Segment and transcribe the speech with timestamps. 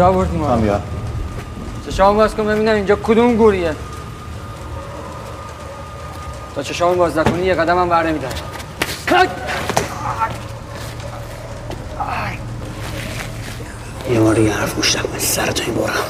[0.00, 0.80] کجا بردی ما؟ هم بیا
[1.86, 3.76] چشام باز کن ببینم اینجا کدوم گوریه.
[6.54, 8.34] تا چشام باز نکنی یه قدم هم بر نمیدارم.
[14.10, 16.09] یه بار دیگه حرف گوش نکن سرتو این برم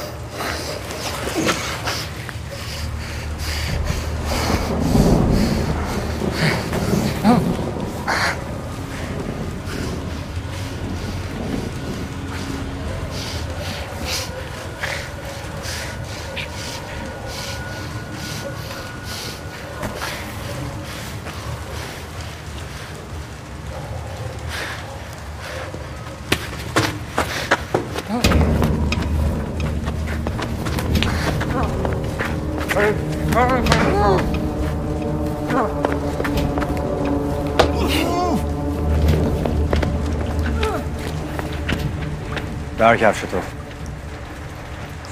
[42.77, 43.37] در کفش تو.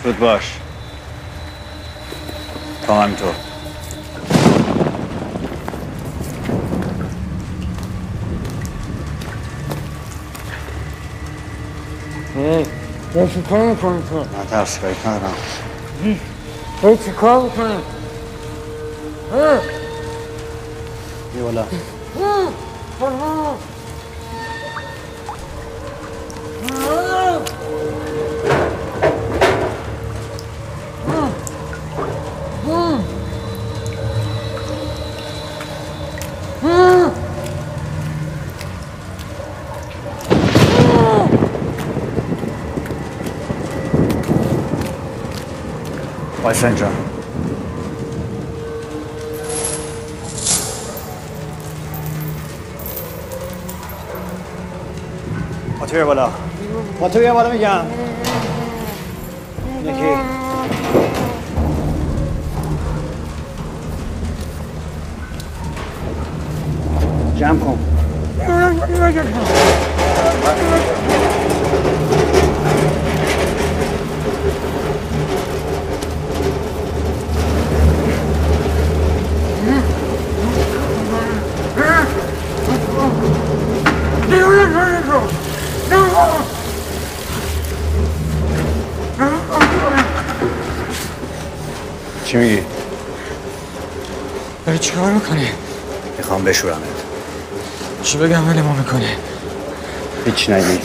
[0.03, 0.53] زود باش.
[2.87, 3.25] تو هم تو
[13.13, 15.33] تو چی کار می‌کنی تو؟ نه ترس کاری ندارم.
[16.81, 17.77] تو چی کار می‌کنی؟
[21.33, 21.65] بیا بالا
[55.89, 56.29] تو بیا بالا
[56.99, 57.81] با تو بیا بالا میگم
[95.19, 95.49] می‌کنی؟
[96.17, 96.83] می‌خوام بشورمت
[98.03, 99.09] چی بگم ولی ما می‌کنی؟
[100.25, 100.79] هیچ نگی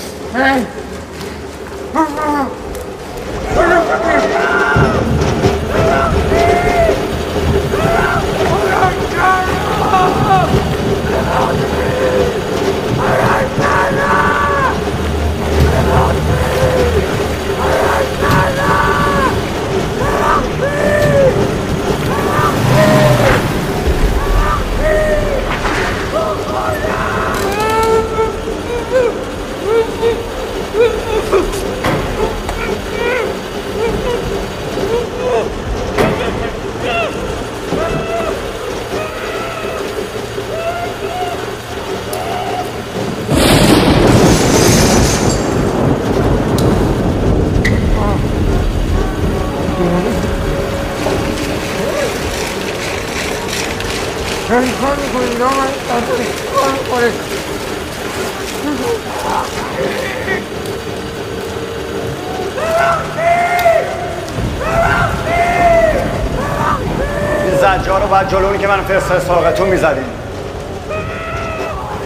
[68.14, 70.05] باید جلونی که من فرست ساقتون می‌زدیم.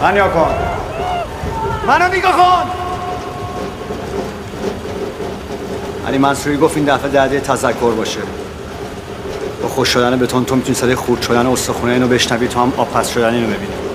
[0.01, 0.55] من یا کن.
[1.87, 2.69] منو نگاه کن!
[6.07, 8.19] علی منصوری گفت این دفعه دهده تذکر باشه.
[9.61, 12.89] با خوش شدن بتون تو می‌تونی صدای خورد شدن استخونه اینو بشنوی تو هم آب
[12.91, 13.88] پس شدن اینو ببینی.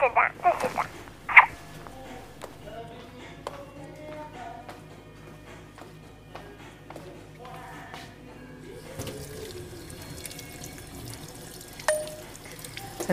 [0.00, 0.86] دنیا دوست دارم دوست دارم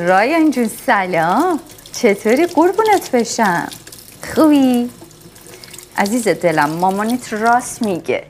[0.07, 1.59] رایان جون سلام.
[1.91, 3.67] چطوری؟ قربونت بشم.
[4.35, 4.89] خوبی؟
[5.97, 8.23] عزیز دلم مامانت راست میگه.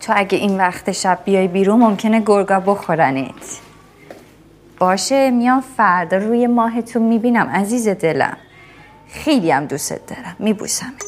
[0.00, 3.47] تو اگه این وقت شب بیای بیرون ممکنه گرگا بخورنت
[4.78, 8.36] باشه میام فردا روی ماهتون می‌بینم عزیز دلم.
[9.08, 10.36] خیلی هم دوستت دارم.
[10.38, 11.07] میبوسمت.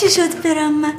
[0.00, 0.92] چی شد برم من؟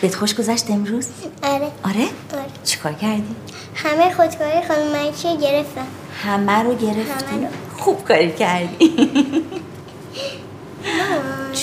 [0.00, 1.06] بهت خوش گذشت امروز؟
[1.42, 1.70] آره.
[1.84, 2.44] آره؟ آره.
[2.64, 3.34] چیکار کردی؟
[3.74, 5.86] همه خودکاری خانم ملیکی گرفتم
[6.22, 7.52] همه رو گرفتی؟ همه رو.
[7.78, 8.96] خوب کاری کردی.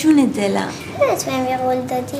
[0.02, 0.68] جون دلم.
[1.26, 2.18] بهم یه قول دادی؟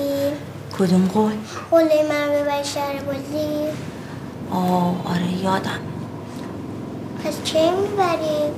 [0.80, 1.32] کدوم قول؟
[1.72, 3.68] قول من ببری شهر بازی.
[4.52, 5.80] آه آره یادم.
[7.26, 8.52] پس کی می‌بری؟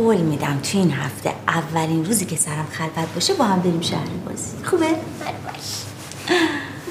[0.00, 4.06] قول میدم تو این هفته اولین روزی که سرم خلوت باشه با هم بریم شهر
[4.26, 4.64] بازی.
[4.64, 4.94] خوبه؟ آره
[5.44, 5.84] باش.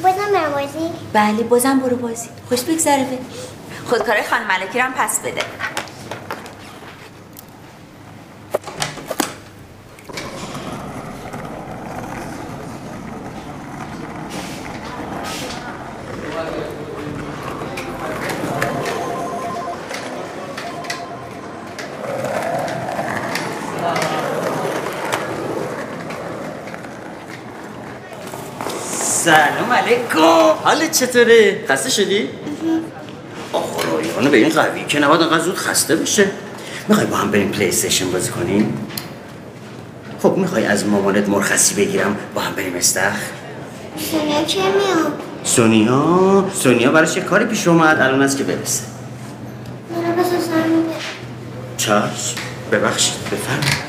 [0.03, 2.29] بازم برم بازی؟ بله بازم برو بازی.
[2.49, 3.03] خوش بگذره.
[3.03, 3.17] به
[3.89, 5.41] خودکاره خانم ملکی رو هم پس بده.
[29.23, 30.19] سلام علیکم
[30.63, 32.29] حالت چطوره؟ خسته شدی؟
[33.53, 36.31] آخه رایانه به این قوی که نباید انقدر زود خسته بشه
[36.87, 38.87] می‌خوای با هم بریم پلی استیشن بازی کنیم؟
[40.23, 43.13] خب می‌خوای از مامانت مرخصی بگیرم با هم بریم استخ؟
[44.11, 48.83] سونیا چه میام سونیا سونیا براش یه کاری پیش اومد الان است که برسه
[51.77, 52.35] چشم
[52.71, 53.88] ببخشید بفرم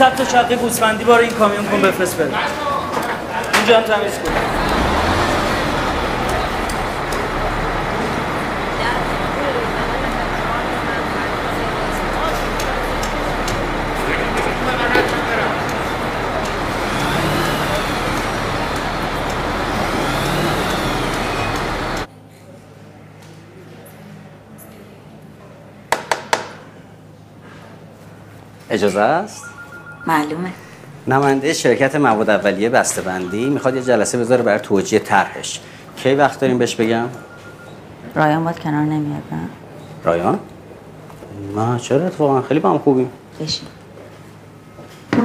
[0.00, 2.34] صد تا چقه گوسفندی بار این کامیون کن بفرست بده
[3.54, 4.30] اینجا هم تمیز کن
[28.70, 29.49] اجازه است؟
[30.10, 30.52] معلومه.
[31.06, 35.60] نماینده شرکت مواد اولیه بسته‌بندی می‌خواد یه جلسه بذاره برای توجیه طرحش.
[35.96, 37.08] کی وقت داریم بهش بگم؟
[38.14, 39.38] رایان باید کنار نمیاد نه؟
[40.04, 40.38] رایان؟
[41.54, 43.10] ما چرا اتفاقا؟ خیلی با هم خوبیم.
[43.40, 43.68] بشین.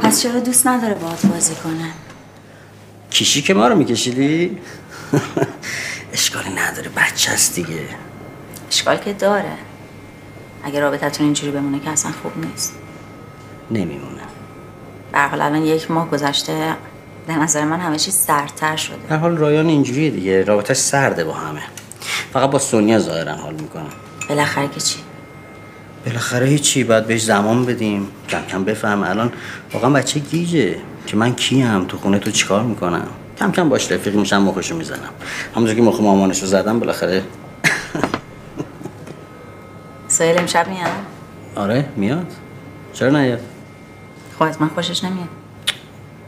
[0.01, 1.91] پس چرا دوست نداره باهات بازی کنه؟
[3.09, 4.57] کیشی که ما رو میکشیدی؟
[6.13, 7.79] اشکالی نداره بچه هست دیگه.
[8.71, 9.53] اشکال که داره.
[10.63, 12.73] اگه رابطتون اینجوری بمونه که اصلا خوب نیست.
[13.71, 14.14] نمیمونه.
[15.15, 16.75] به هر حال الان یک ماه گذشته
[17.27, 18.95] به نظر من همه چیز سردتر شده.
[19.09, 21.61] در حال رایان اینجوریه دیگه رابطش سرده با همه.
[22.33, 23.89] فقط با سونیا ظاهرا حال می‌کنم
[24.29, 24.99] بالاخره که چی؟
[26.05, 28.07] بالاخره هیچی باید بهش زمان بدیم.
[28.29, 29.31] کم کم بفهمه الان
[29.73, 30.75] واقعا بچه گیجه
[31.07, 33.07] که من کیم؟ تو خونه تو چیکار می‌کنم؟
[33.39, 34.99] کم کم باش رفیق میشم مخشو می‌زنم.
[35.55, 37.23] همونجور که مخ مامانشو زدم بالاخره
[40.07, 40.89] سایل امشب میاد؟
[41.55, 42.27] آره میاد.
[42.93, 43.39] چرا نیاد؟
[44.39, 45.27] خب از من خوشش نمیاد.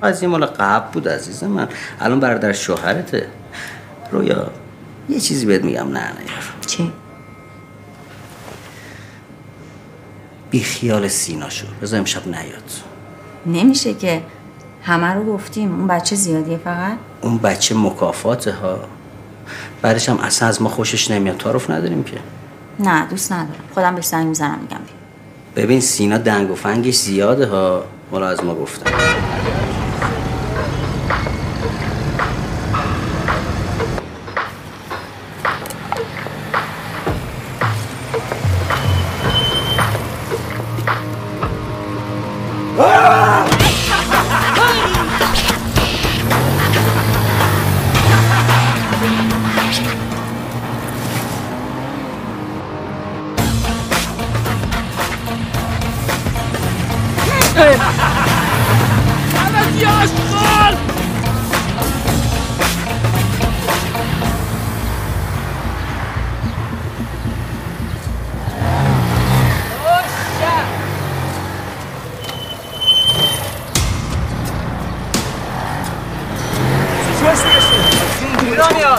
[0.02, 1.68] از این مال قبل بود عزیز من.
[2.00, 3.28] الان برادر شوهرته.
[4.12, 4.52] رویا
[5.10, 6.14] یه چیزی بهت میگم نه نه.
[6.68, 6.92] چی؟
[10.50, 11.66] بی خیال سینا شو.
[11.82, 12.72] بذار امشب نیاد.
[13.46, 14.22] نمیشه که.
[14.84, 15.76] همه رو گفتیم.
[15.76, 18.80] اون بچه زیادیه فقط؟ اون بچه مکافاته ها.
[19.82, 21.38] بعدش هم اصلا از ما خوشش نمیاد.
[21.38, 22.18] تعارف نداریم که.
[22.80, 23.64] نه دوست ندارم.
[23.74, 24.80] خودم به زنگ می‌زنم میگم.
[25.56, 27.84] ببین سینا دنگ و فنگش زیاده ها.
[28.12, 28.54] مالا از ما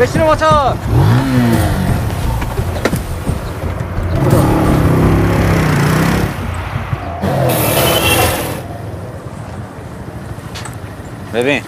[0.00, 0.76] بشین موتور
[11.34, 11.62] ببین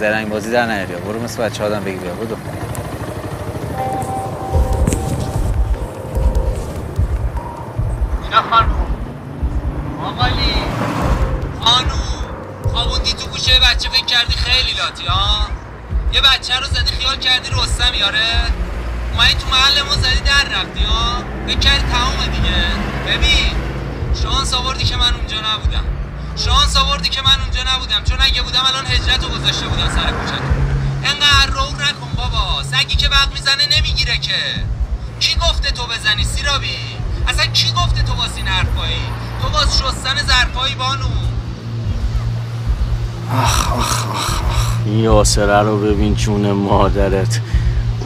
[0.00, 2.36] زرنگ بازی در نیاری برو مثل بچه آدم بگی بیا بودو
[17.98, 18.32] یاره
[19.12, 22.60] اومدی تو محل ما زدی در رفتی ها فکر کردی تمومه دیگه.
[23.06, 23.52] ببین
[24.22, 25.84] شانس آوردی که من اونجا نبودم.
[26.36, 28.04] شانس آوردی که من اونجا نبودم.
[28.04, 30.38] چون اگه بودم الان هجرت رو گذاشته بودم سر کوچه
[31.04, 32.62] انقدر روغ نکن بابا.
[32.62, 34.38] سگی که برق می‌زنه نمی‌گیره که.
[35.20, 36.78] کی گفته تو بزنی سیرابی؟
[37.28, 39.00] اصلا کی گفته تو واسه این حرفایی؟
[39.42, 41.06] تو واس شستن ظرفایی بانو.
[44.86, 47.40] یاسره رو ببین جون مادرت.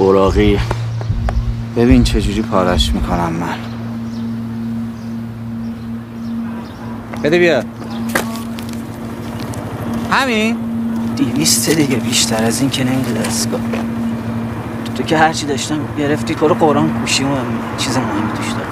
[0.00, 0.58] براقی
[1.76, 3.56] ببین چجوری پارش می‌کنم من.
[7.24, 7.62] بده بیا.
[10.10, 10.56] همین؟
[11.16, 13.60] دیویسته دیگه بیشتر از این که نمیده دستگاه
[14.94, 17.26] تو که هرچی داشتم گرفتی تو رو قرآن گوشی و
[17.78, 18.70] چیز مهمی توش دارم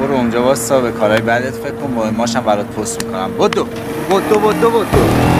[0.00, 3.30] برو اونجا واستا به کارهای بعدت فکر کن مهماشم برات پست می‌کنم.
[3.32, 3.64] بدو.
[4.10, 5.35] بدو بدو بدو.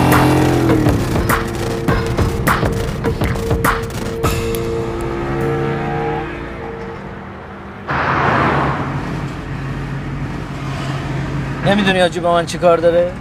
[11.67, 13.13] نمی‌دونی آجی با من چی کار داره؟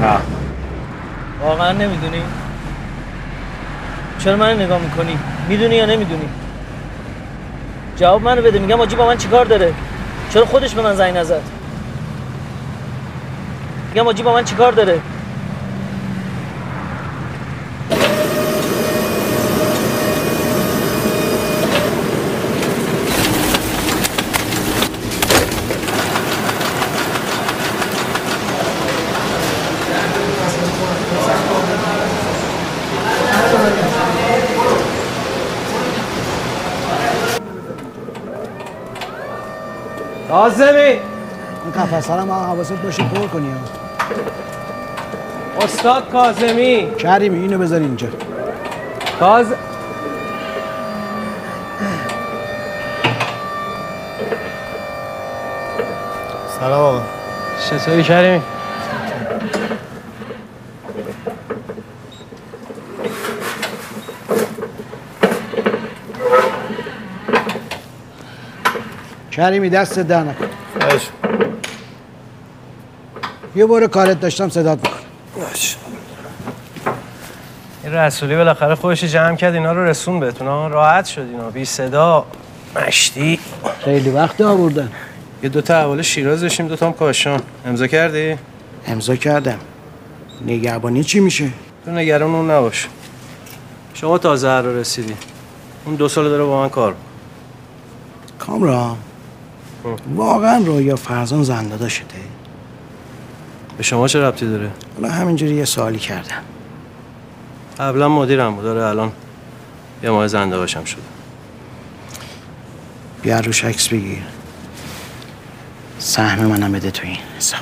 [0.00, 0.16] نه
[1.42, 2.22] واقعا نمی‌دونی؟
[4.18, 6.28] چرا من نگاه می‌کنی؟ می‌دونی یا نمی‌دونی؟
[7.96, 9.74] جواب منو بده میگم آجی با من چی کار داره؟
[10.30, 11.42] چرا خودش به من زنگ نزد؟
[13.88, 15.00] میگم آجی با من چی کار داره؟
[40.36, 43.56] کاظمی این قفصه رو هم حواست باشه پر کنی ها.
[45.64, 46.88] استاد کاظمی.
[46.98, 48.08] کریمی اینو بذار اینجا.
[49.20, 49.46] کاظ
[56.60, 57.02] سلام آقا.
[57.70, 58.42] چطوری کریمی
[69.36, 70.46] کریمی دست ده نکن.
[73.56, 75.00] یه بار کارت داشتم صدات می‌کنم.
[77.84, 80.70] این رسولی بالاخره خودش جمع کرد اینا رو رسون بهتون.
[80.70, 81.50] راحت شد اینا.
[81.50, 82.26] بی صدا
[82.76, 83.38] مشتی.
[83.84, 84.92] خیلی وقت آوردن.
[85.42, 87.40] یه دوتا حواله شیراز داشتیم دوتا هم کاشان.
[87.66, 88.38] امضا کردی؟
[88.86, 89.58] امضا کردم.
[90.46, 91.48] نگهبانی چی میشه؟
[91.84, 92.88] تو نگران اون نباش.
[93.94, 95.16] شما تازه هر رو رسیدی.
[95.84, 96.94] اون دو سال داره با من کار.
[98.38, 98.96] کامران.
[100.14, 102.04] واقعا رویا فرزان زنده داشته
[103.76, 106.42] به شما چه ربطی داره؟ حالا همینجوری یه سوالی کردم.
[107.78, 108.64] قبلا مدیرم بود.
[108.64, 109.12] داره الان
[110.02, 111.02] یه ماه زنده باشم شده.
[113.22, 114.22] بیا روش عکس بگیر.
[115.98, 117.60] سهم منم بده تو این حساب.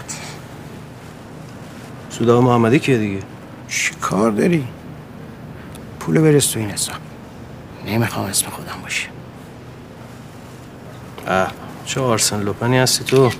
[2.10, 3.20] سودا محمدی کیه دیگه؟
[3.68, 4.66] چی کار داری؟
[6.00, 6.96] پولو برس تو این حساب.
[7.86, 9.08] نمی‌خوام اسم خودم باشه.
[11.26, 11.63] اه.
[11.86, 13.30] چه آرسن لوپنی هستی تو؟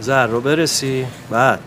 [0.00, 1.60] زر رو برسی؟ بعد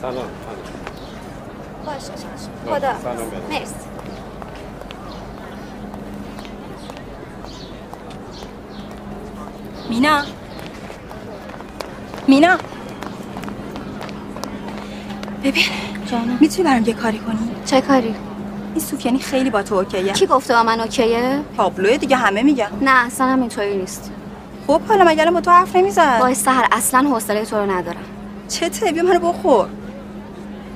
[0.00, 0.28] سلام
[1.86, 2.92] باشه چشم خدا
[3.50, 3.74] مرسی
[9.90, 10.22] مینا
[12.28, 12.58] مینا
[15.44, 15.64] ببین
[16.06, 18.14] جانم می‌تونی برام یه کاری کنی؟ چه کاری؟
[18.74, 20.12] این سوفیانی خیلی با تو اوکیه.
[20.12, 22.68] کی گفته با من اوکیه؟ تابلوه دیگه همه میگن.
[22.80, 24.10] نه اصلا هم اینطوری نیست.
[24.66, 28.04] خب حالا مگه با تو حرف نمی‌زد با سهر اصلا حوصله تو رو ندارم.
[28.48, 29.66] چته بیا منو بخور.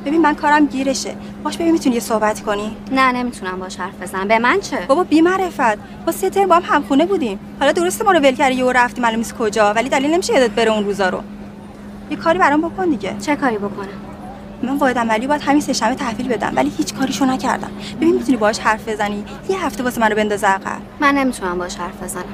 [0.06, 1.14] ببین من کارم گیرشه.
[1.44, 2.76] باش ببین می‌تونی یه صحبت کنی.
[2.92, 4.28] نه نمی‌تونم باش حرف بزنم.
[4.28, 5.78] به من چه؟ بابا بی معرفت.
[6.06, 7.38] با سه ترم با هم همخونه بودیم.
[7.60, 10.70] حالا درسته ما رو ول کردی و رفتی معلوم کجا ولی دلیل نمیشه یادت بره
[10.70, 11.20] اون روزا رو.
[12.10, 13.16] یه کاری برام بکن دیگه.
[13.20, 14.07] چه کاری بکنم؟
[14.62, 17.70] من واحد عملی باید همین سه شنبه تحویل بدم ولی هیچ کاریشو نکردم.
[17.96, 20.78] ببین می‌تونی باهاش حرف بزنی؟ یه هفته واسه منو بنداز عقب.
[21.00, 22.24] من نمی‌تونم باش حرف بزنم.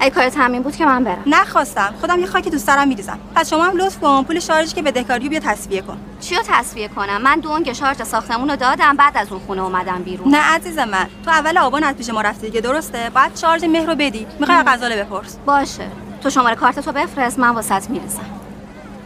[0.00, 1.22] اگه کارت همین بود که من برم.
[1.26, 1.94] نخواستم.
[2.00, 3.18] خودم یه خاک تو سرم میریزم.
[3.34, 5.96] پس شما هم لطف کن پول شارژی که به دهکاریو بیا تصفیه کن.
[6.20, 10.34] چیو تصفیه کنم؟ من دونگ شارژ ساختمون رو دادم بعد از اون خونه اومدم بیرون.
[10.34, 13.86] نه عزیز من تو اول آبان از پیش ما رفتی دیگه درسته؟ بعد شارژ مهر
[13.86, 14.26] رو بدی.
[14.40, 15.36] می‌خوای غزاله بپرس.
[15.46, 15.86] باشه.
[16.22, 18.26] تو شماره کارت تو بفرست من واسط می‌رسم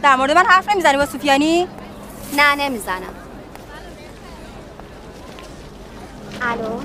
[0.03, 1.67] در مورد من حرف نمی‌زنی با سوفیانی؟
[2.37, 3.15] نه نمی‌زنم.
[6.41, 6.79] الو؟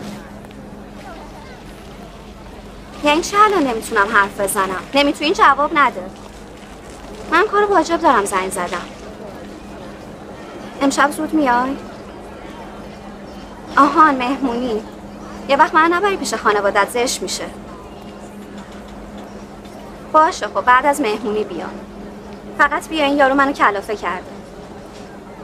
[3.05, 6.11] یعنی چه الان نمی‌تونم حرف بزنم؟ نمی‌تونی؟ جواب نده.
[7.31, 8.87] من کار واجب دارم زنگ زدم.
[10.83, 11.77] امشب زود میای؟
[13.77, 14.83] آهان مهمونی.
[15.49, 17.45] یه وقت من نبری پیش خانوادت زش میشه.
[20.13, 21.67] باشه خب بعد از مهمونی بیا.
[22.59, 24.34] فقط بیا این یارو منو کلافه کرده.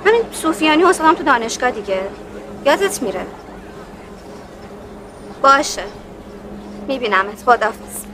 [0.07, 2.01] همین صوفیانی حسابم تو دانشگاه دیگه.
[2.67, 3.21] یادت میره.
[5.43, 5.83] باشه.
[6.89, 7.43] میبینمت.
[7.47, 8.05] خدافز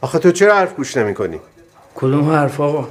[0.00, 1.40] آخه تو چرا حرف گوش نمی کنی؟
[1.94, 2.88] کدوم حرف آقا؟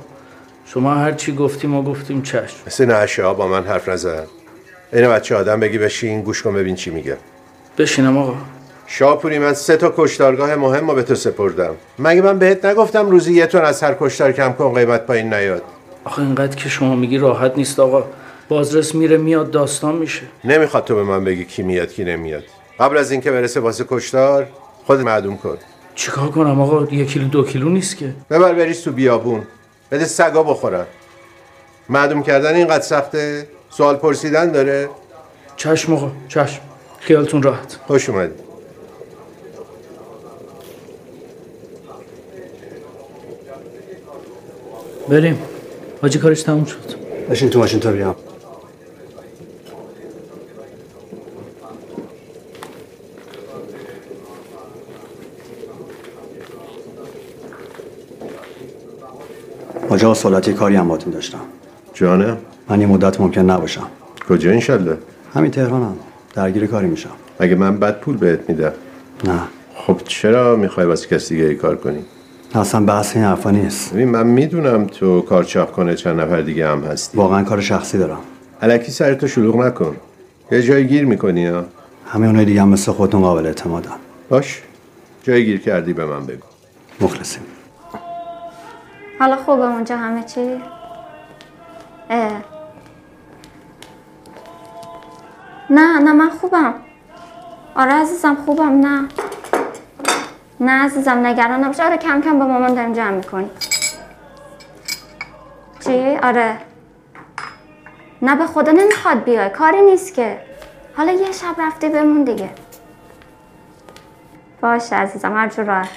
[0.66, 2.58] شما هر چی گفتی ما گفتیم چشم.
[2.68, 4.26] مثل نعشه ها با من حرف نزن.
[4.94, 7.18] این بچه آدم بگی بشین گوش کن ببین چی میگه.
[7.78, 8.34] بشینم آقا.
[8.88, 11.76] شاپوری من سه تا کشتارگاه مهم رو به تو سپردم.
[12.00, 15.62] مگه من بهت نگفتم روزی یه تون از هر کشتار کم کن قیمت پایین نیاد؟
[16.06, 18.04] آخه اینقدر که شما میگی راحت نیست آقا.
[18.50, 20.22] بازرس میره میاد داستان میشه.
[20.44, 22.44] نمی‌خواد تو به من بگی کی میاد کی نمیاد.
[22.80, 24.48] قبل از اینکه برسه واسه کشتار
[24.86, 25.58] خود معدوم کن.
[25.96, 28.14] چیکار کنم آقا؟ یک کیلو دو کیلو نیست که.
[28.30, 29.44] ببر بریز تو بیابون.
[29.92, 30.86] بده سگا بخورن.
[31.90, 34.90] معدوم کردن اینقدر سخته؟ سوال پرسیدن داره؟
[35.56, 36.62] چشم آقا چشم.
[37.06, 37.80] خیالتون راحت.
[37.88, 38.34] خوش اومدی
[45.10, 45.40] بریم.
[46.02, 46.78] حاجی کارش تموم شد.
[47.30, 48.16] بشین تو ماشین تا بیام.
[59.90, 61.42] آجا سولاتی کاری هم باتون داشتم.
[61.94, 62.38] جانم.
[62.70, 63.88] من یه مدت ممکن نباشم.
[64.30, 64.98] کجا انشالله؟
[65.34, 65.98] همین تهرانم.
[66.36, 67.10] درگیر کاری میشم.
[67.40, 68.72] مگه من بد پول بهت میدم؟
[69.24, 69.40] نه.
[69.76, 72.06] خب چرا می‌خوای واسه کسی دیگه کار کنی؟
[72.56, 73.94] اصلا بحث این حرفا نیست.
[73.94, 77.18] ببین من می‌دونم تو کار چاق کنه چند نفر دیگه هم هستی.
[77.18, 78.20] واقعا کار شخصی دارم.
[78.62, 79.96] الکی سرتو شلوغ نکن.
[80.52, 81.66] یه جای گیر می‌کنی ها؟
[82.08, 83.92] همه اونای دیگه هم مثل خودتون قابل اعتمادن.
[84.30, 84.62] باش.
[85.24, 86.46] جای گیر کردی به من بگو.
[87.02, 87.44] مخلصیم.
[89.20, 90.42] حالا خوبه اونجا همه چی؟
[92.10, 92.55] اه.
[95.70, 96.74] نه نه من خوبم.
[97.76, 99.08] آره عزیزم خوبم نه.
[100.60, 101.80] نه عزیزم نگران نباش.
[101.80, 103.50] آره کم کم با مامان داریم جمع می‌کنیم.
[105.80, 106.58] چی؟ آره.
[108.22, 109.50] نه به خدا نمی‌خواد بیای.
[109.50, 110.40] کاری نیست که.
[110.98, 112.50] حالا یه شب رفتی بمون دیگه.
[114.62, 115.90] باشه عزیزم هر جور راحت.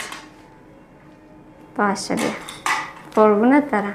[1.76, 2.26] باشه بیا.
[3.14, 3.94] قربونت برم.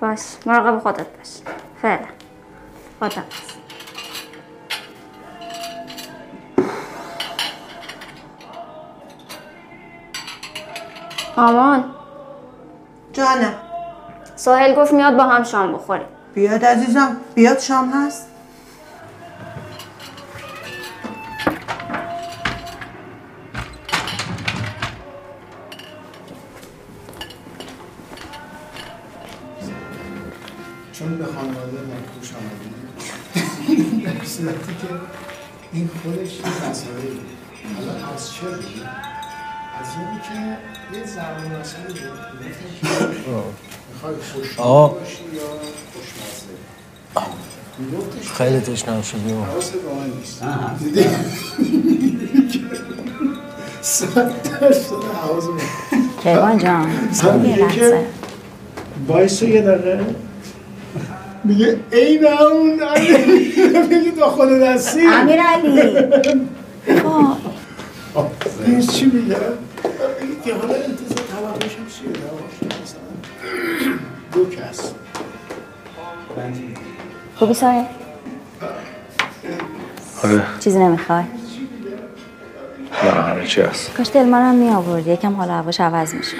[0.00, 1.38] باش مراقب خودت باش.
[1.82, 2.19] فعلا.
[3.00, 3.22] خدا
[11.36, 11.84] مامان
[13.12, 13.54] جانم
[14.36, 16.06] ساحل گفت میاد با هم شام بخوریم.
[16.34, 18.29] بیاد عزیزم بیاد شام هست.
[34.80, 34.86] که
[35.72, 36.94] این خودش یه مسئله
[37.76, 38.88] حالا از چه بود؟
[39.80, 40.38] از اینی که
[40.98, 42.20] یه زبان مسئله بود.
[43.92, 44.20] می‌خوای آه.
[44.34, 45.48] خوشحال باشی یا
[45.92, 46.54] خوشمزه؟
[48.34, 49.32] خیلی تشنم شدی.
[49.32, 50.42] و حواست به من نیست.
[50.78, 51.08] دیدی؟
[53.82, 55.52] صد درصد حواس به
[56.22, 56.90] کیوان جان.
[57.56, 58.06] لحظه.
[59.48, 60.14] یه دقیقه.
[61.44, 62.80] میگه این اون
[63.88, 65.80] میگه خود دستی امیرعلی.
[68.66, 69.36] این چی میگه؟
[70.20, 73.00] میگه که حالا انتظار طبقش هم چیه دواش مثلا
[74.32, 74.92] دو کس.
[77.36, 77.84] خوبی سایه؟
[80.24, 80.42] آره.
[80.60, 81.24] چیزی نمی‌خوای؟
[83.04, 83.94] نه همه چی هست.
[83.94, 86.36] کاش دل منم می آورد یکم حال هواش عوض میشه.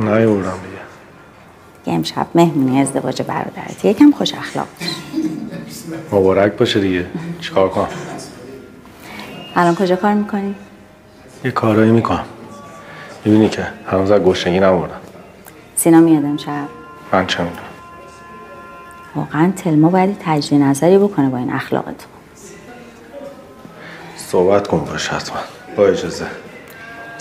[0.00, 0.73] نیوردم دیگه
[1.86, 3.84] یه امشب مهمونی ازدواج برادرت.
[3.84, 4.66] یکم خوش اخلاق.
[6.12, 7.06] مبارک باشه دیگه.
[7.40, 7.88] چیکار کنم؟
[9.56, 10.54] الان کجا کار می‌کنی؟
[11.44, 12.24] یه کارایی می‌کنم.
[13.24, 15.00] می‌بینی که هنوز از گشنگی نموردم
[15.76, 16.66] سینا میاد امشب؟
[17.12, 17.62] من چه می‌دونم.
[19.14, 22.06] واقعا تلما باید تجدید نظری بکنه با این اخلاق تو
[24.16, 25.38] صحبت کن باش حتما.
[25.76, 26.26] با اجازه.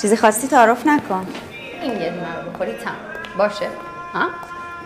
[0.02, 1.26] چیزی خواستی تعارف نکن.
[1.82, 2.91] این یه دونه رو بخوری تم
[3.38, 3.65] باشه.
[4.13, 4.28] ها؟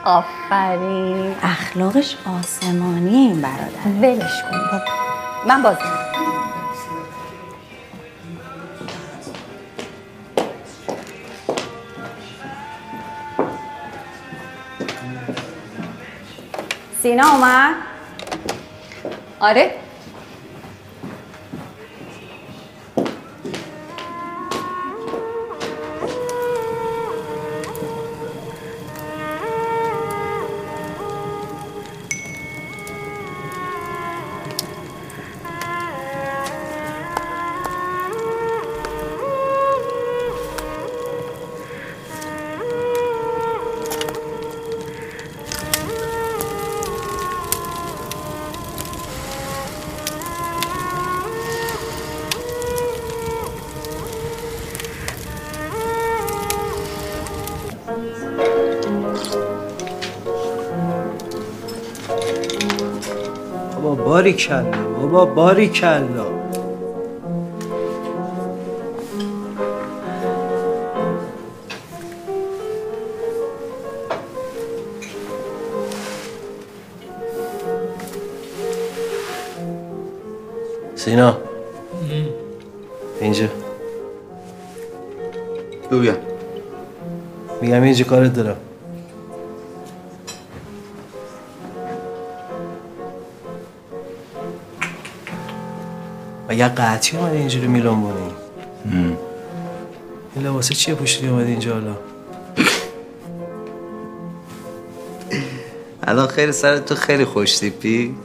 [0.04, 1.36] آفرین.
[1.44, 4.02] اخلاقش آسمانی این برادر.
[4.02, 4.82] ولش کن
[5.48, 5.80] من بازی
[17.02, 17.76] سینا اومد؟
[19.40, 19.87] آره.
[64.18, 64.64] باری کلا.
[65.02, 66.26] بابا باری کلا.
[80.96, 81.38] سینا.
[83.22, 83.48] اینجا.
[85.92, 86.16] بگویم
[87.62, 88.67] میگم اینجا کارت دارم.
[96.58, 98.32] مگه قطعی اومدی اینجوری میلان بونی
[100.36, 101.96] این لباسه چیه پوشیدی اومدی اینجا حالا؟
[106.04, 108.16] الان خیلی سر تو خیلی خوش تیپی.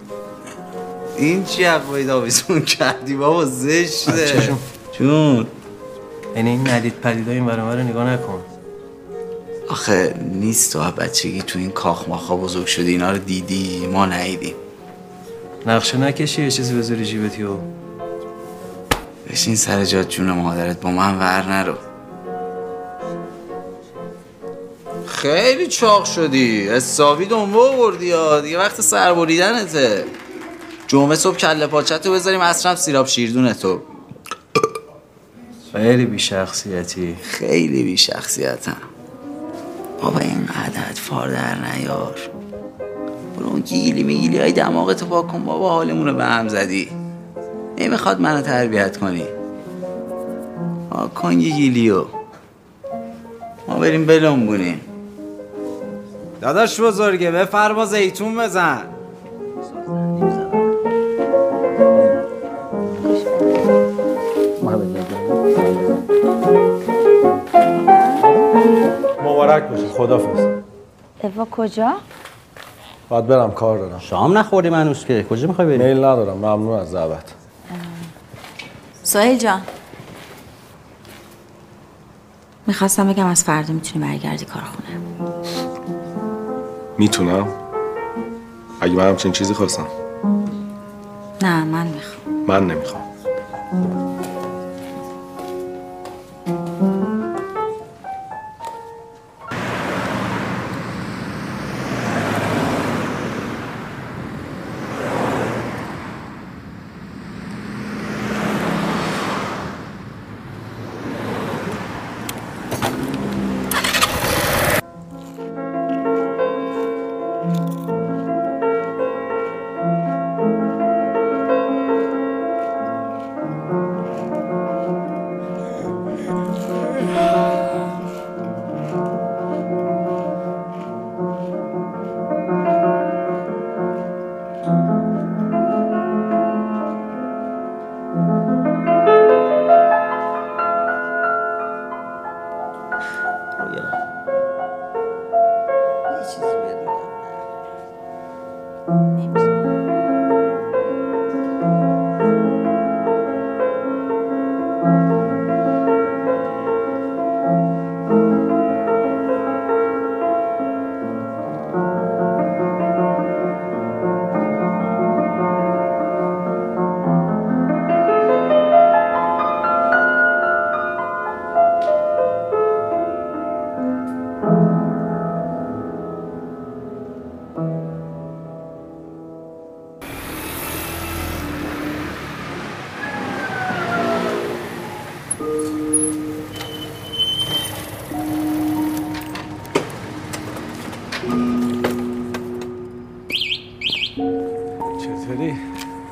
[1.17, 4.27] این چی حرفایی آویزون کردی بابا؟ زشته.
[4.27, 4.59] چشم.
[4.99, 5.47] جون.
[6.37, 8.43] یعنی این ندید پدیدا این برامه رو نگاه نکن.
[9.69, 14.55] آخه نیست تو بچگی تو این کاخ ماخا بزرگ شدی اینا رو دیدی ما ندیدیم.
[15.67, 17.57] نقشه نکشی یه چیزی بذاری جیبتی و
[19.33, 21.75] بشین سر جات جون مادرت با من ور نرو.
[25.07, 26.69] خیلی چاق شدی.
[26.69, 30.05] حسابی دنبه آوردی یا دیگه وقت سر بریدنته.
[30.87, 33.81] جمعه صبح کله پاچتو بذاریم اصرم سیراب شیردون تو.
[35.73, 38.77] خیلی بی شخصیتی خیلی بی شخصیتم
[40.03, 42.15] بابا این عدد فار در نیار.
[43.37, 47.02] برو اون گیلی میگیلی های دماغتو پاک کن بابا حالمون رو به هم زدی.
[47.79, 49.25] نمی‌خواد منو تربیت کنی.
[50.91, 52.05] پاک کن یه گیلیو.
[53.69, 54.81] ما بریم بلنبونیم
[56.41, 58.83] داداش بزرگه بفرما زیتون بزن.
[69.25, 70.47] مبارک باشه خدافظ.
[71.23, 71.93] اوا کجا؟
[73.09, 73.99] باید برم کار دارم.
[73.99, 77.35] شام نخوردی منوس که کجا می‌خوای بری؟ میل ندارم ممنون از دعوت.
[79.13, 79.63] سایل جان.
[82.67, 84.89] می‌خواستم بگم از فردا می‌تونی برگردی کارخونه.
[86.99, 87.49] می‌تونم؟
[88.81, 89.87] اگه من همچین چیزی خواستم.
[91.43, 92.47] نه من می‌خوام.
[92.47, 93.03] من نمی‌خوام.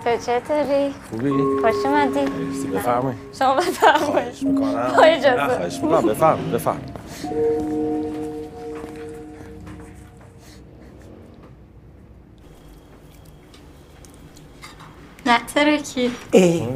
[0.05, 1.31] تو چطوری؟ خوبی؟
[1.63, 3.19] خوش اومدی؟ مرسی بفرمایید.
[3.39, 4.05] شما بفرمایید.
[4.05, 4.93] خواهش می‌کنم.
[4.97, 5.35] با اجازه.
[5.37, 6.03] نه خواهش می‌کنم.
[6.03, 6.81] بفرم بفرم.
[15.27, 16.69] نه ترکی ای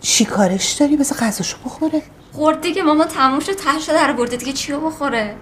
[0.00, 2.02] چی کارش داری؟ بذار غذاشو بخوره.
[2.32, 4.36] خورد دیگه ماما تموم شد ترشو در برده.
[4.36, 5.34] دیگه چیو بخوره؟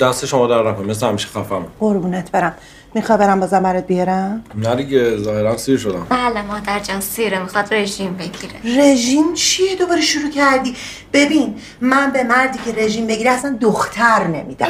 [0.00, 2.54] دست شما در نکن مثل همیشه خفم قربونت برم.
[2.94, 6.06] می‌خوای برم بازم برات بیارم؟ نه دیگه ظاهرا سیر شدم.
[6.08, 8.82] بله مادر جان سیره می‌خواد رژیم بگیره.
[8.84, 10.76] رژیم چیه؟ دوباره شروع کردی؟
[11.12, 14.66] ببین من به مردی که رژیم بگیره اصلا دختر نمیدم.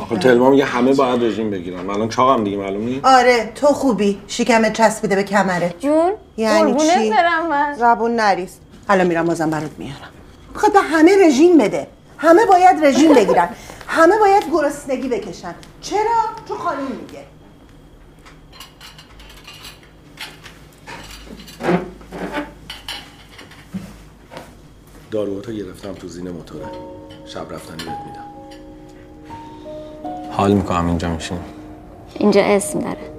[0.00, 1.90] آخه تلما میگه همه باید رژیم بگیرن.
[1.90, 4.18] الان چاقم دیگه معلوم نیست؟ آره تو خوبی.
[4.26, 5.74] شکمت چسبیده به کمره.
[5.80, 7.74] جون یعنی چی؟ برم من.
[7.78, 8.58] زبون نریز.
[8.88, 10.10] الان میرم بازم برات میارم.
[10.54, 11.86] می‌خواد به همه رژیم بده.
[12.16, 13.48] همه باید رژیم بگیرن.
[13.86, 15.54] همه باید گرسنگی بکشن.
[15.80, 16.00] چرا؟
[16.48, 17.24] تو خانم میگه.
[25.10, 26.66] داروهاتو گرفتم تو زین موتوره.
[27.26, 28.24] شب رفتنی بهت میدم.
[30.32, 31.38] حال می‌کنم اینجا میشین
[32.14, 33.10] اینجا اسم داره.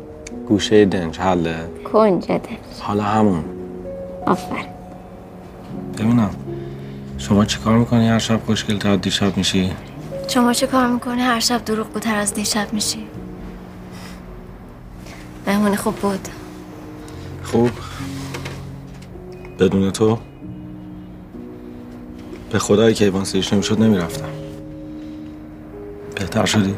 [0.48, 1.56] گوشه دنج حله.
[1.94, 2.42] کنج دنج.
[2.80, 3.44] حالا همون.
[4.26, 4.66] آفرین
[5.98, 6.36] ببینم.
[7.18, 9.72] شما چیکار می‌کنی هر شب خوشگل تا دیشب میشی؟
[10.28, 13.08] شما چه کار می‌کنی هر شب دروغ تر از دیشب میشی؟
[15.48, 16.28] مهمونی خوب بود.
[17.44, 17.72] خوب.
[19.60, 20.18] بدون تو؟
[22.52, 24.30] به خدای که ایوان سیرش نمی‌شد نمی‌رفتم.
[26.16, 26.76] بهتر شدی؟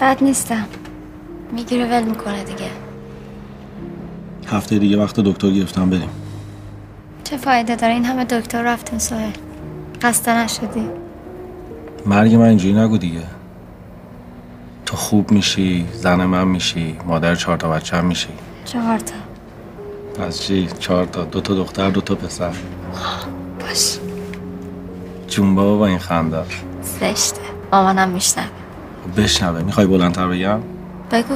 [0.00, 0.66] بد نیستم.
[1.52, 2.70] می‌گیره ول می‌کنه دیگه.
[4.46, 6.10] هفته دیگه وقت دکتر گرفتم بریم.
[7.24, 9.30] چه فایده داره؟ این همه دکتر رفتیم سوهل.
[10.02, 10.88] خسته نشدی؟
[12.06, 13.22] مرگ من اینجوری نگو دیگه.
[14.86, 18.28] تو خوب میشی زن من میشی مادر چهار تا بچه هم میشی.
[18.64, 19.14] چهار تا.
[20.14, 21.24] پس چی؟ چهار تا.
[21.24, 22.52] دو تا دختر دو تا پسر.
[25.32, 26.42] جون بابا با این خنده.
[26.82, 27.40] زشته.
[27.72, 28.46] مامانم میشنوه.
[29.04, 29.62] خب بشنوه.
[29.62, 30.60] می‌خوای بلندتر بگم؟
[31.10, 31.34] بگو.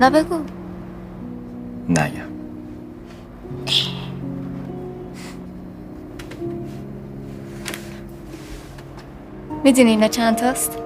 [0.00, 0.40] نه بگو.
[1.88, 2.32] نگم.
[9.64, 10.81] می‌دونی اینا چند تاست؟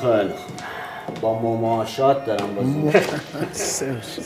[0.00, 1.20] خیلی خوب.
[1.20, 3.08] با مماشات دارم بازی
[3.52, 4.24] سه و شیش.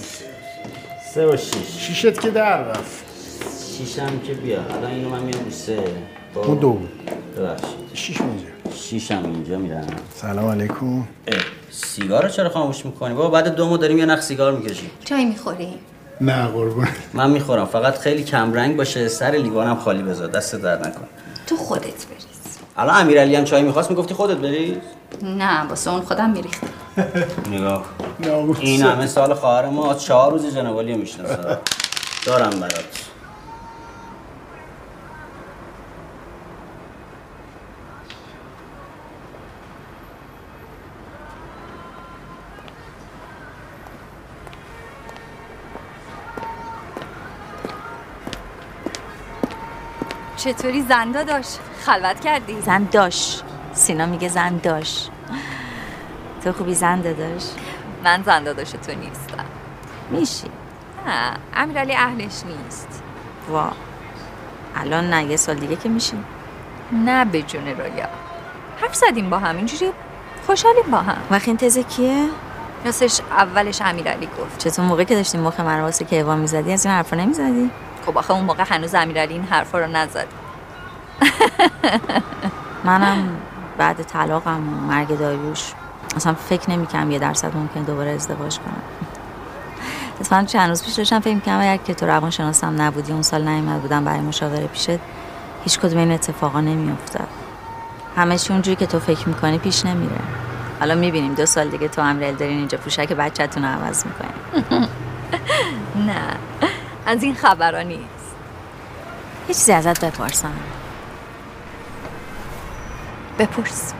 [1.14, 3.04] سه و شیش شیشت که در رفت.
[3.76, 4.60] شیشم که بیا.
[4.62, 5.78] الان اینو من میام رو سه.
[6.34, 6.72] اون دو.
[6.72, 6.90] بود
[7.36, 7.68] ببخشید.
[7.94, 8.44] شیش اونجا
[8.74, 9.86] شیشم اینجا میرم.
[10.14, 11.04] سلام علیکم.
[11.70, 14.90] سیگار رو چرا خاموش می‌کنی؟ بابا بعد دو ماه داریم یه نخ سیگار می‌کشیم.
[15.04, 15.74] چای می‌خوری؟
[16.20, 17.66] نه قربون من می‌خورم.
[17.66, 20.28] فقط خیلی کم رنگ باشه سر لیوانم خالی بذار.
[20.28, 21.06] دست در نکن.
[21.46, 22.31] تو خودت بریز
[22.76, 24.76] الان امیرعلی هم چای می‌خواست می‌گفتی خودت بریز.
[25.22, 26.66] نه واسه اون خودم میریختم.
[27.50, 27.84] نگاه
[28.60, 31.58] این همه سال خواهر ما چهار روز جنوالی رو می‌شناسه
[32.26, 32.84] دارم برات.
[50.44, 51.58] چطوری؟ زندا داشت.
[51.86, 53.44] خلوت کردی؟ زن داشت.
[53.72, 55.10] سینا میگه زن داشت.
[56.44, 57.54] تو خوبی زنده داشت
[58.04, 59.44] من زندا داشت تو نیستم.
[60.10, 60.50] میشی.
[61.06, 63.02] نه امیرعلی اهلش نیست.
[63.50, 63.72] وا.
[64.76, 66.16] الان نه یه سال دیگه که میشی
[66.92, 68.08] نه به جون رویا.
[68.80, 69.92] حرف زدیم با هم اینجوری
[70.46, 71.18] خوشحالیم با هم.
[71.30, 72.28] وقتی این تزه کیه؟
[72.84, 74.58] راستش اولش امیرعلی گفت.
[74.58, 77.70] چطور موقع که داشتیم مخ من رو واسه کیوان می‌زدی؟ از این حرفا نمی‌زدی؟
[78.06, 80.26] خب آخه اون موقع هنوز امیرعلی این حرفا رو نزد.
[82.84, 83.28] منم
[83.78, 85.72] بعد طلاقم و مرگ داریوش
[86.16, 88.82] اصلا فکر نمی‌کنم یه درصد ممکن دوباره ازدواج کنم.
[90.20, 93.82] اتفاقا چند روز پیش داشتم فکر می‌کنم اگر که تو روانشناسم نبودی اون سال نیومد
[93.82, 94.98] بودم برای مشاوره پیشت
[95.64, 97.28] هیچ کدوم این اتفاقا نمیافتاد.
[98.16, 100.20] همه چی اونجوری که تو فکر می‌کنی پیش نمیره.
[100.80, 104.80] حالا می‌بینیم دو سال دیگه تو امیرعلی دارین اینجا پوشک بچه‌تون رو عوض می‌کنین.
[104.80, 104.88] نه
[107.12, 108.34] از این خبرا نیست.
[109.48, 110.52] یه چیزی ازت بپرسم.
[113.38, 113.92] بپرس.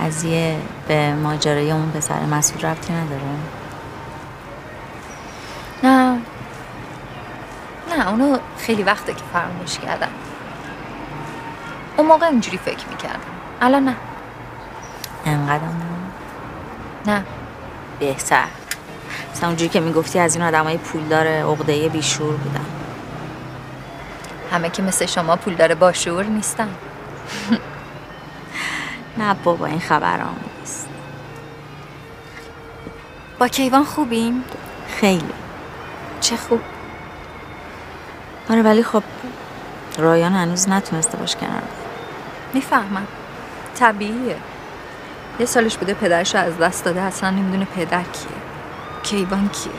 [0.00, 0.58] قضیه
[0.88, 3.22] به ماجرای اون پسر مسعود ربطی نداره؟
[5.82, 6.18] نه.
[7.90, 10.10] نه اونو خیلی وقته که فراموش کردم.
[11.96, 13.20] اون موقع اینجوری فکر می‌کردم.
[13.60, 13.96] الان نه.
[15.26, 15.64] انقدر
[17.06, 17.24] نه.
[18.00, 18.44] بهتر.
[19.44, 22.64] مثلا اونجوری که می‌گفتی از این آدمای پولدار عقده‌ای بیشور بودن.
[24.52, 26.68] همه که مثل شما پولدار باشور نیستن.
[29.18, 30.88] نه بابا این خبرام نیست.
[33.38, 34.44] با کیوان خوبیم؟
[34.88, 35.32] خیلی.
[36.20, 36.60] چه خوب.
[38.50, 39.02] آره ولی خب
[39.98, 41.62] رایان هنوز نتونسته باش کنار
[42.54, 43.06] می‌فهمم.
[43.74, 44.36] طبیعیه.
[45.40, 48.43] یه سالش بوده پدرش از دست داده اصلا نمی‌دونه پدر کیه.
[49.04, 49.72] کیوان کیه؟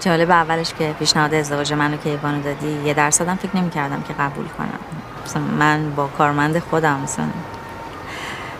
[0.00, 4.78] جالب اولش که پیشنهاد ازدواج منو کیوانو دادی یه درصدم فکر نمی‌کردم که قبول کنم.
[5.26, 7.24] مثلا من با کارمند خودم مثلا.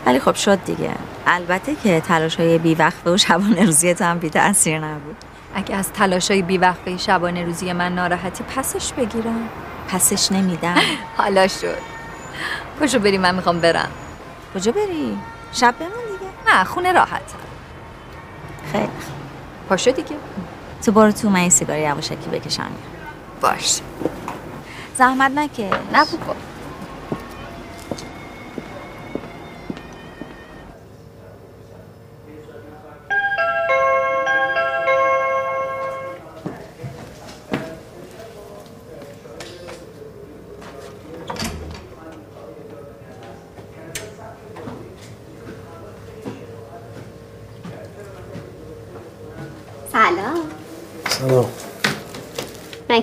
[0.06, 0.90] ولی خب شد دیگه.
[1.26, 5.16] البته که تلاش های بیوقفه و شبانه روزی تو هم بی تاثیر نبود.
[5.54, 9.48] اگه از تلاشای بیوقفه شبانه روزی من ناراحتی پسش بگیرم.
[9.88, 10.74] پسش نمیدم.
[11.18, 11.78] حالا شد.
[12.80, 13.88] پاشو بریم من می‌خوام برم.
[14.54, 15.18] کجا بری؟
[15.52, 16.56] شب بمون دیگه.
[16.58, 17.22] نه خونه راحت
[18.72, 18.88] خیلی
[19.70, 20.16] پاشو دیگه.
[20.84, 22.70] تو برو تو من یه سیگار یواشکی بکشم.
[23.40, 23.80] باش.
[24.96, 25.60] زحمت نکش.
[25.92, 26.34] نه بابا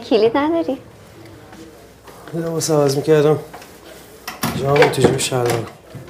[0.10, 0.78] کلید نداری؟
[2.34, 3.40] لباس عوض می‌کردم
[4.62, 5.66] جام تو جیب شلوارم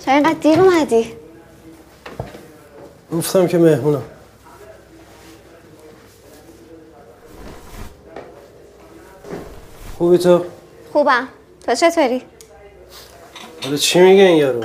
[0.06, 1.14] چرا اینقدر دیر اومدی؟
[3.14, 4.04] گفتم که مهمونم
[9.98, 10.46] خوبی تو؟
[10.94, 11.28] خوبم
[11.66, 12.22] تو چطوری؟
[13.64, 14.64] حالا چی میگه این یارو؟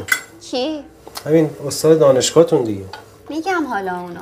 [0.50, 0.84] کی؟
[1.26, 2.84] همین استاد دانشگاهتون دیگه
[3.28, 4.20] میگم حالا اونو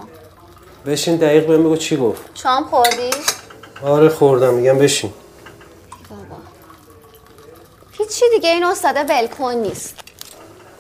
[0.86, 3.10] بشین دقیق بهم بگو چی گفت شام خوردی؟
[3.84, 4.54] آره خوردم.
[4.54, 5.12] میگم بشین.
[6.10, 6.42] بابا.
[7.92, 9.94] هیچی دیگه این استاده ولکن نیست.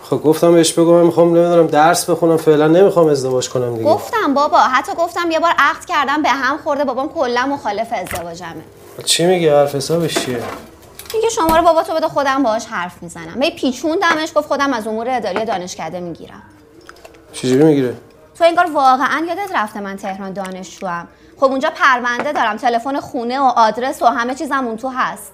[0.02, 3.90] خب گفتم بهش بگو من می‌خوام نمی‌دونم درس بخونم فعلا نمی‌خوام ازدواج کنم دیگه.
[3.90, 8.62] گفتم بابا حتی گفتم یه بار عقد کردم به هم خورده بابام کلا مخالف ازدواجمه.
[9.04, 10.42] چی میگه حرف حسابش چیه؟
[11.14, 13.42] میگه شما رو بابا تو بده خودم باهاش حرف می‌زنم.
[13.42, 16.42] هی پیچوندمش گفت خودم از امور اداری دانشکده می‌گیرم.
[17.32, 17.94] چجوری می‌گیره؟
[18.38, 21.08] تو انگار واقعا یادت رفته من تهران دانشجوام.
[21.40, 25.32] خب اونجا پرونده دارم تلفن خونه و آدرس و همه چیزم اون تو هست.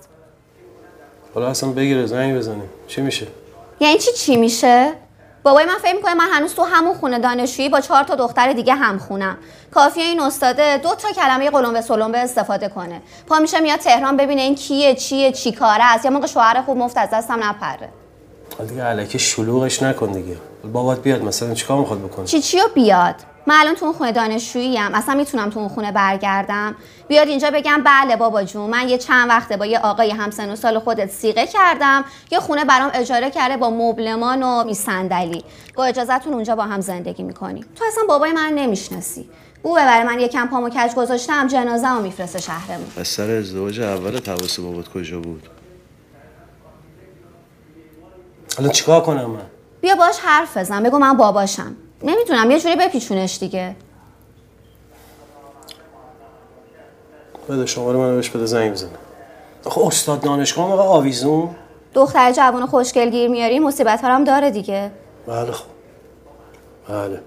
[1.34, 3.26] حالا اصلا بگیره زنگ بزنیم چی میشه؟
[3.80, 4.92] یعنی چی چی میشه؟
[5.42, 8.74] بابای من فکر می‌کنه من هنوز تو همون خونه دانشجویی با چهار تا دختر دیگه
[8.74, 9.36] هم خونم.
[9.74, 13.02] کافیه این استاده دو تا کلمه قلمبه سلمبه استفاده کنه.
[13.26, 16.04] پا میشه میاد تهران ببینه این کیه چیه چی کاره است.
[16.04, 17.88] یا موقع شوهر خوب مفت از دستم نپره.
[18.58, 20.36] حالا دیگه علکی شلوغش نکن دیگه.
[20.72, 23.14] بابات بیاد مثلا چیکار می‌خواد بکنه؟ چی چیو بیاد؟
[23.46, 26.74] من الان تو اون خونه دانشجویی ام اصلا می‌تونم تو اون خونه برگردم.
[27.08, 30.56] بیاد اینجا بگم بله بابا جون من یه چند وقته با یه آقای همسن و
[30.56, 32.04] سال خودت سیغه کردم.
[32.30, 35.44] یه خونه برام اجاره کرده با مبلمان و می صندلی.
[35.74, 37.66] با اجازهتون اونجا با هم زندگی می‌کنیم.
[37.76, 39.30] تو اصلا بابای من نمی‌شناسی.
[39.62, 42.86] او ببره من یکم پامو کج گذاشتم جنازه رو میفرسته شهرمون.
[42.96, 45.48] از سر ازدواج اول حواس بابات کجا بود؟
[48.58, 49.42] الان چیکار کنم من؟
[49.80, 50.82] بیا باش حرف بزن.
[50.82, 51.76] بگو من باباشم.
[52.02, 53.76] نمی‌تونم یه جوری بپیچونش دیگه.
[57.48, 58.90] بده شماره منو بهش بده زنگ بزنه.
[59.64, 61.56] آخه استاد دانشگاه موقع آویزون.
[61.94, 64.92] دختر جوان خوشگل گیر میاری مصیبت هم داره دیگه.
[65.26, 65.64] بله خب.
[66.88, 67.20] بله.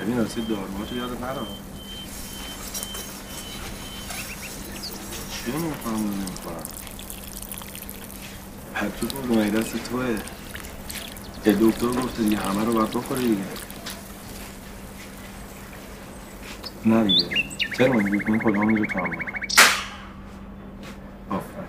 [0.00, 1.46] ببین راستی داروهاتو یادت نرم
[5.32, 6.64] چی نمی‌خورم اونو نمی‌خورم
[8.74, 10.16] حتوت مگه دست توه.
[11.52, 13.42] دکتر گفته دیگه همه رو باید بخوری دیگه.
[16.86, 17.26] نه دیگه.
[17.78, 19.12] چرا من این کلام اینجا تو هم
[21.30, 21.68] آفرین.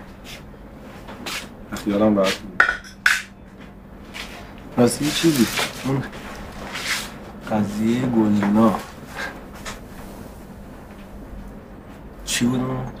[1.84, 2.62] خیالم راحت بود.
[4.76, 5.46] راستی یه چیزی
[5.86, 6.04] اون
[7.50, 8.80] قضیه گلینا
[12.24, 12.95] چی بود اون؟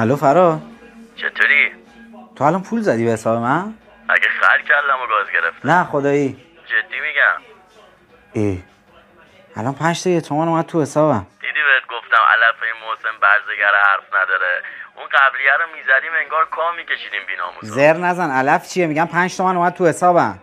[0.00, 0.60] الو فرا.
[1.16, 1.72] چطوری؟
[2.36, 3.74] تو الان پول زدی به حساب من؟
[4.08, 6.28] اگه خر کردم و گاز گرفت نه خدایی.
[6.66, 7.40] جدی میگم.
[8.32, 8.62] ای.
[9.56, 11.26] الان پنج تا یه تومن اومد تو حسابم.
[11.40, 14.62] دیدی بهت گفتم علف این محسن برزگر حرف نداره.
[14.96, 19.56] اون قبلیه رو می‌زدیم انگار کام میکشیدیم بیناموس زر نزن علف چیه؟ میگم پنج تومن
[19.56, 20.38] اومد تو حسابم.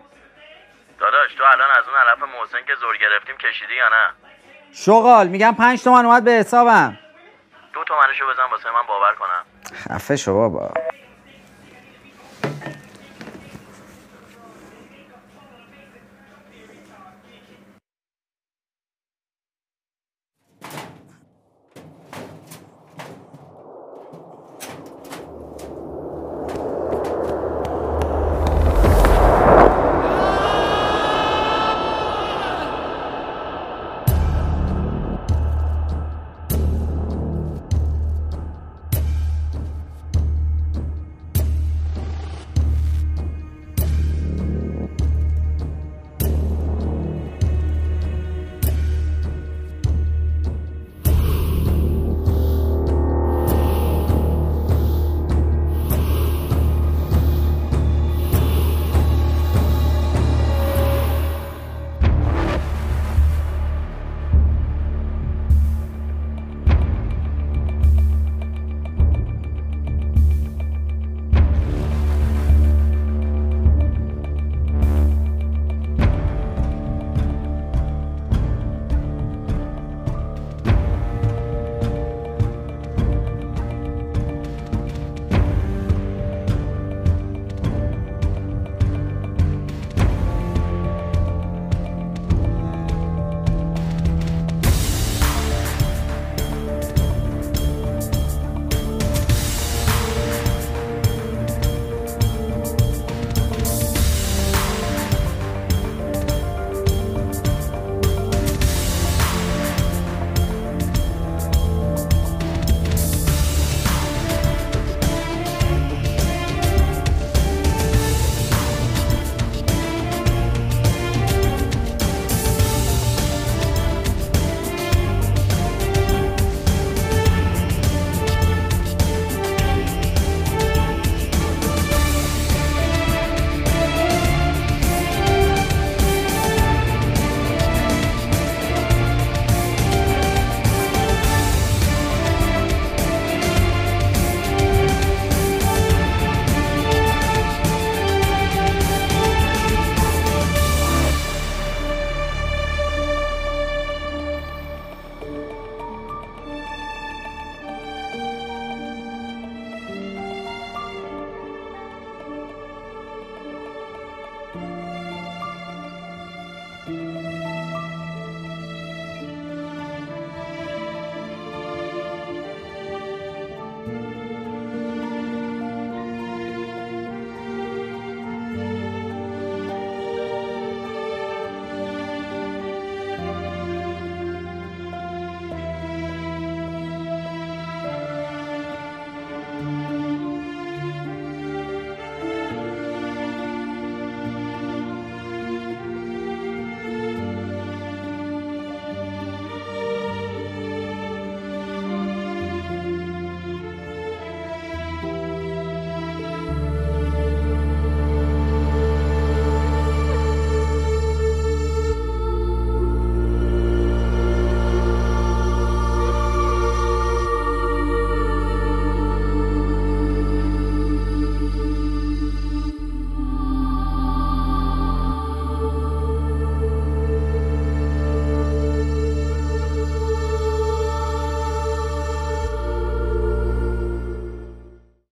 [0.99, 4.13] داداش تو الان از اون علف محسن که زور گرفتیم کشیدی یا نه؟
[4.73, 6.99] شغال میگم پنج تومن اومد به حسابم.
[7.77, 9.43] دو تومنشو بزن واسه من باور کنم.
[9.95, 10.73] خفه شو بابا.